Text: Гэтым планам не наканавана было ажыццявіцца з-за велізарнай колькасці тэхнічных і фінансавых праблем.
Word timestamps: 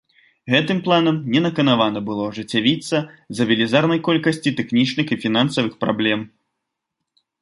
Гэтым 0.51 0.77
планам 0.87 1.17
не 1.33 1.41
наканавана 1.45 1.99
было 2.07 2.21
ажыццявіцца 2.29 2.97
з-за 3.01 3.43
велізарнай 3.51 3.99
колькасці 4.09 4.55
тэхнічных 4.61 5.07
і 5.17 5.19
фінансавых 5.27 5.73
праблем. 5.87 6.19